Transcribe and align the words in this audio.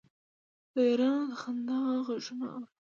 د 0.73 0.75
یارانو 0.89 1.25
د 1.31 1.33
خندا 1.41 1.77
غـږونه 2.07 2.45
اورم 2.49 2.65